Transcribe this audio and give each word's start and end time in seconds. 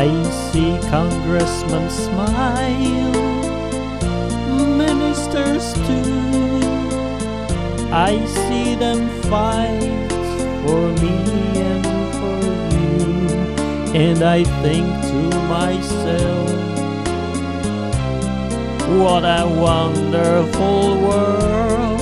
I 0.00 0.08
see 0.50 0.78
congressmen 0.88 1.90
smile, 1.90 3.12
ministers 4.78 5.74
too. 5.74 6.62
I 7.92 8.24
see 8.24 8.76
them 8.76 9.10
fight 9.24 10.10
for 10.64 10.88
me 11.02 11.16
and 11.68 11.84
for 12.16 12.40
you, 12.80 13.28
and 13.94 14.22
I 14.22 14.44
think 14.62 14.86
to 15.10 15.22
myself, 15.56 16.48
what 19.02 19.22
a 19.22 19.44
wonderful 19.68 20.98
world 20.98 22.00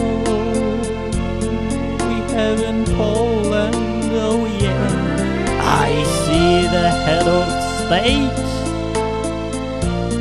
we 2.06 2.16
have 2.36 2.60
in 2.60 2.84
Poland. 2.94 3.76
Oh 4.12 4.46
yeah, 4.62 4.88
I 5.60 6.04
see 6.22 6.62
the 6.68 6.90
head 6.90 7.26
of 7.26 7.57
state. 7.88 8.48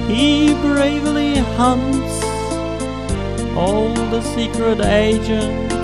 He 0.07 0.53
bravely 0.62 1.35
hunts 1.59 2.16
all 3.57 3.93
the 3.93 4.21
secret 4.21 4.80
agents 4.80 5.76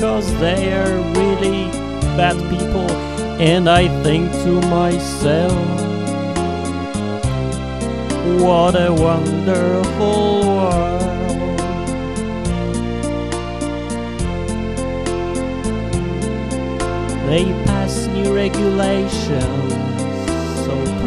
cause 0.00 0.26
they 0.40 0.72
are 0.72 0.96
really 1.20 1.70
bad 2.18 2.36
people 2.50 2.90
and 3.40 3.70
I 3.70 3.86
think 4.02 4.32
to 4.44 4.52
myself 4.62 5.52
what 8.42 8.74
a 8.74 8.92
wonderful 8.92 10.40
world 10.40 10.98
They 17.28 17.44
pass 17.66 18.06
new 18.06 18.34
regulations 18.34 19.87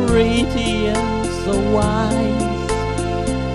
pretty 0.08 0.88
and 0.88 1.26
so 1.44 1.60
wise 1.72 2.52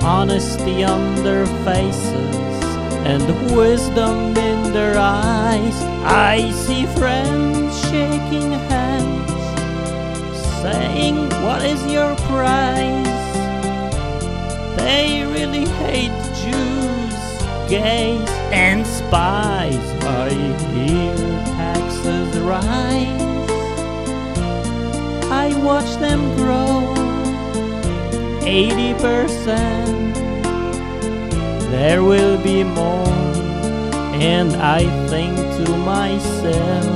honesty 0.06 0.84
on 0.84 1.16
their 1.24 1.46
faces 1.64 2.36
and 3.04 3.56
wisdom 3.56 4.36
in 4.36 4.72
their 4.72 4.96
eyes. 4.98 5.74
I 6.04 6.50
see 6.52 6.86
friends 6.98 7.80
shaking 7.88 8.52
hands, 8.70 9.30
saying, 10.62 11.16
What 11.44 11.62
is 11.64 11.84
your 11.86 12.14
price? 12.30 13.26
They 14.76 15.24
really 15.26 15.66
hate 15.84 16.18
Jews, 16.42 17.16
gays, 17.68 18.30
and 18.52 18.86
spies. 18.86 19.86
I 20.04 20.30
hear 20.72 21.16
taxes 21.56 22.38
rise. 22.38 23.25
I 25.46 25.54
watch 25.62 25.94
them 25.98 26.22
grow. 26.34 26.92
80% 28.40 30.12
there 31.70 32.02
will 32.02 32.36
be 32.42 32.64
more. 32.64 33.06
And 34.32 34.56
I 34.56 34.82
think 35.06 35.36
to 35.36 35.66
myself 35.94 36.86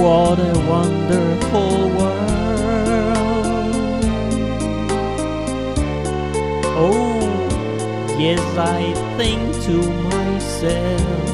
what 0.00 0.38
a 0.38 0.56
wonderful 0.74 1.74
world. 1.98 2.44
Oh 6.86 7.20
yes 8.18 8.44
I 8.56 8.94
think 9.18 9.42
to 9.66 9.76
myself 10.08 11.30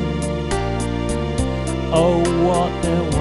oh 1.93 2.19
what 2.47 2.85
a 2.85 3.16